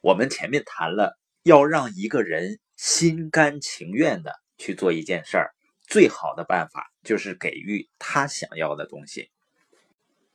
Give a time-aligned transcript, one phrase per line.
[0.00, 5.50] 我们前面谈了，要让一个人心甘情愿的去做一件事儿，
[5.86, 9.30] 最好的办法就是给予他想要的东西。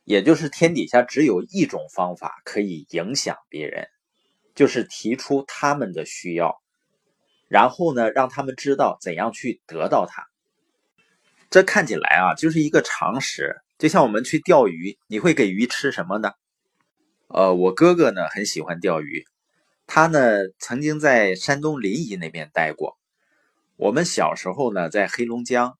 [0.04, 3.88] 也就是天底下只有一种方法可以影响别人，
[4.54, 6.62] 就是提出他们的需要，
[7.48, 10.28] 然后呢，让他们知道怎样去得到它。
[11.50, 13.56] 这看起来啊，就是一个常识。
[13.78, 16.30] 就像我们去钓鱼，你会给鱼吃什么呢？
[17.28, 19.26] 呃，我哥哥呢很喜欢钓鱼，
[19.86, 20.20] 他呢
[20.58, 22.98] 曾经在山东临沂那边待过。
[23.76, 25.78] 我们小时候呢在黑龙江，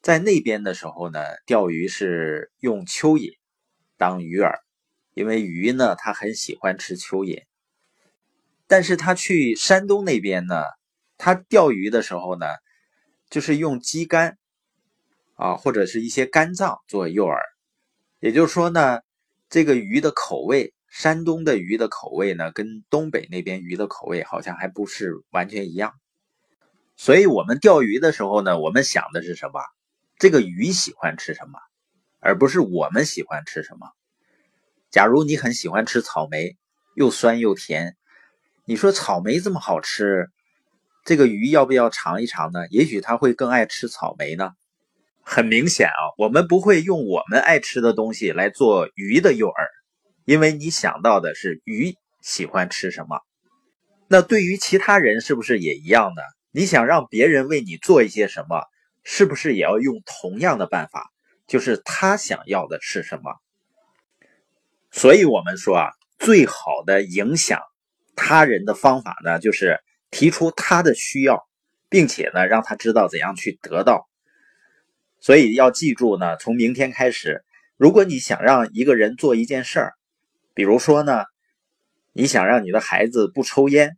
[0.00, 3.32] 在那边的时候呢钓鱼是用蚯蚓
[3.96, 4.52] 当鱼饵，
[5.14, 7.44] 因为鱼呢它很喜欢吃蚯蚓。
[8.66, 10.62] 但是他去山东那边呢，
[11.16, 12.46] 他钓鱼的时候呢，
[13.30, 14.38] 就是用鸡肝。
[15.40, 17.38] 啊，或者是一些肝脏做诱饵，
[18.18, 18.98] 也就是说呢，
[19.48, 25.92] 这个鱼的口味，山东的鱼的口味呢，跟东北那边鱼的口味好像还不是完全一样。
[26.96, 29.60] 所以，我们钓鱼的时候呢，我们想的是什么？
[30.18, 31.60] 这个鱼喜欢吃什么，
[32.18, 33.86] 而不是我们喜欢吃什么。
[34.90, 36.56] 假如你很喜欢吃草莓，
[36.96, 37.96] 又酸又甜，
[38.64, 40.30] 你说草莓这么好吃，
[41.04, 42.66] 这个鱼要不要尝一尝呢？
[42.70, 44.52] 也许它会更爱吃草莓呢。
[45.22, 49.67] 很明显啊，我们不会用我们爱吃的东西来做鱼的诱饵，
[50.28, 53.22] 因为你想到的是鱼喜欢吃什么。
[54.08, 56.20] 那对于其他人是不是也一样呢？
[56.50, 58.62] 你想让别人为你做一些什么，
[59.02, 61.10] 是不是也要用同样的办法？
[61.46, 63.36] 就是他想要的是什么？
[64.90, 67.62] 所以我们说啊，最好的影响
[68.14, 71.48] 他人的方法呢，就是提出他的需要，
[71.88, 74.06] 并且呢，让他知道怎样去得到。
[75.20, 77.42] 所以要记住呢，从明天开始，
[77.78, 79.94] 如果你想让一个人做一件事儿，
[80.58, 81.22] 比如说呢，
[82.12, 83.96] 你想让你的孩子不抽烟，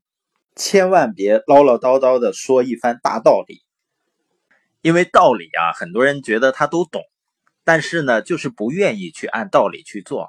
[0.54, 3.62] 千万别唠唠叨叨的说一番大道理，
[4.82, 7.00] 因为道理啊，很多人觉得他都懂，
[7.64, 10.28] 但是呢，就是不愿意去按道理去做。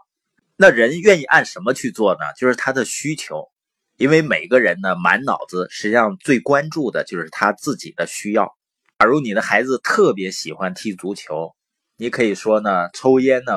[0.56, 2.20] 那人愿意按什么去做呢？
[2.38, 3.50] 就是他的需求，
[3.98, 8.56] 因为每个人呢，满脑子实际上最关注的就是他自己的需要。
[9.00, 11.54] 假如你的孩子特别喜欢踢足球，
[11.98, 13.52] 你可以说呢，抽烟呢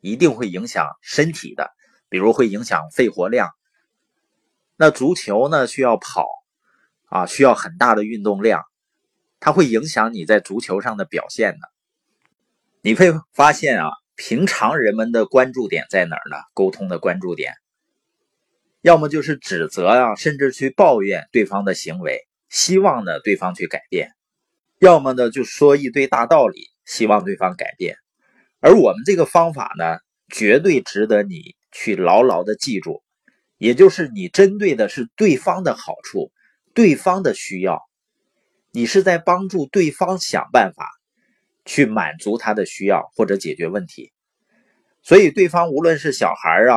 [0.00, 1.70] 一定会影响身体的，
[2.10, 3.48] 比如会影响肺活量。
[4.76, 6.26] 那足球呢需要跑
[7.06, 8.64] 啊，需要很大的运动量，
[9.40, 11.58] 它会影响你在足球上的表现的。
[12.82, 16.36] 你会发现啊，平常人们的关注点在哪儿呢？
[16.54, 17.54] 沟通的关注点，
[18.80, 24.10] 要么就是指责啊，甚至去抱怨对方的行为，希望呢对方去改变。
[24.78, 27.96] 要么呢，就说一堆大道理，希望对方改变。
[28.60, 29.98] 而我们这个方法呢，
[30.28, 33.02] 绝对值得你去牢牢的记住。
[33.58, 36.32] 也就是你针对的是对方的好处，
[36.74, 37.80] 对方的需要，
[38.70, 40.88] 你是在帮助对方想办法
[41.64, 44.12] 去满足他的需要或者解决问题。
[45.02, 46.76] 所以，对方无论是小孩啊，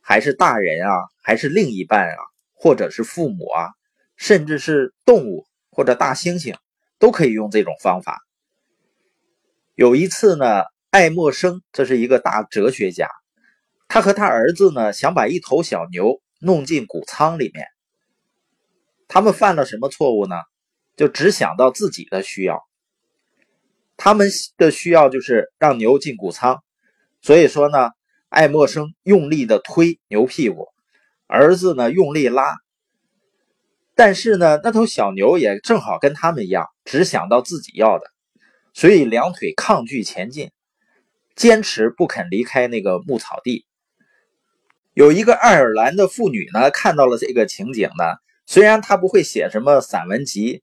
[0.00, 0.92] 还是大人啊，
[1.22, 2.18] 还是另一半啊，
[2.54, 3.68] 或者是父母啊，
[4.16, 6.56] 甚至是动物或者大猩猩。
[6.98, 8.20] 都可以用这种方法。
[9.74, 13.08] 有一次呢，爱默生这是一个大哲学家，
[13.92, 17.66] 他和他儿子呢想把一头小牛弄进谷仓里面。
[19.06, 20.34] 他们犯了什么错误呢？
[20.96, 22.62] 就只想到自己的需要。
[23.98, 26.62] 他们的需要就是让牛进谷仓，
[27.20, 27.90] 所以说呢，
[28.30, 30.68] 爱默生用力的推牛屁股，
[31.26, 32.54] 儿子呢用力拉。
[33.94, 38.06] 但是呢，那头小牛也正好跟他们一样，只想到自己要的，
[38.72, 40.50] 所以两腿抗拒前进，
[41.36, 43.66] 坚持不肯离开那个牧草地。
[44.94, 48.04] 有一个爱尔兰的妇女呢，看到了这个情景呢，
[48.46, 50.62] 虽然她不会写什么散文集，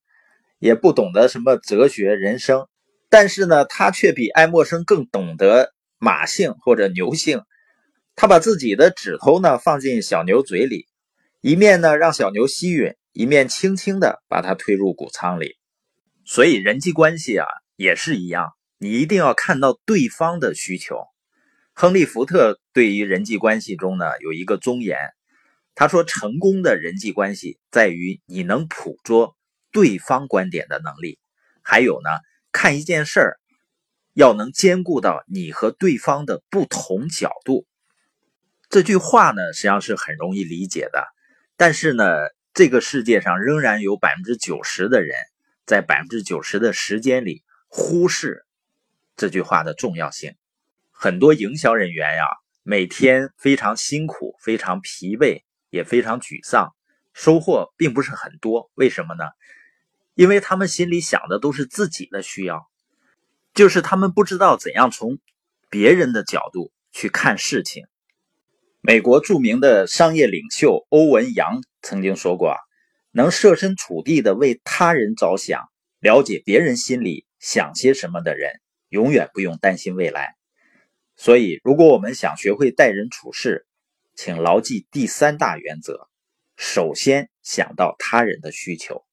[0.59, 2.67] 也不懂得什么哲学人生，
[3.09, 7.41] 但是呢，她却比爱默生更懂得马性或者牛性。
[8.15, 10.85] 她把自己的指头呢放进小牛嘴里，
[11.41, 12.95] 一面呢让小牛吸吮。
[13.11, 15.57] 一面轻轻的把它推入谷仓里，
[16.23, 20.95] 所以人际关系啊也是一样，你一定要看到对方的需求。
[21.81, 24.97] 亨利·福特对于人际关系中呢有一个忠言，
[25.75, 29.37] 他说：“成功的人际关系在于你能捕捉
[29.71, 31.19] 对方观点的能力，
[31.61, 32.09] 还有呢，
[32.51, 33.39] 看一件事儿
[34.13, 37.65] 要能兼顾到你和对方的不同角度。”
[38.69, 41.07] 这句话呢实际上是很容易理解的，
[41.55, 42.03] 但是呢。
[42.51, 45.15] 这个世界上仍然有百分之九十的人，
[45.65, 48.43] 在百分之九十的时间里忽视
[49.15, 50.35] 这句话的重要性。
[51.01, 52.25] 很多营销人员呀，
[52.61, 56.75] 每天非常辛苦、非常疲惫，也非常沮丧，
[57.13, 58.69] 收获并不是很多。
[58.73, 59.23] 为什么呢？
[60.13, 62.67] 因为他们心里想的都是自己的需要，
[63.53, 65.19] 就是他们不知道怎样从
[65.69, 67.85] 别人的角度去看事情。
[68.81, 72.57] 美国著名的商业领袖欧文·杨曾经说过：“啊，
[73.11, 75.69] 能设身处地的为他人着想，
[76.01, 78.51] 了解别人心里想些什么的人，
[78.89, 80.35] 永远不用担心未来。”
[81.21, 83.67] 所以，如果我们想学会待人处事，
[84.15, 86.07] 请牢记第三大原则：
[86.55, 89.03] 首先想到他人的需求。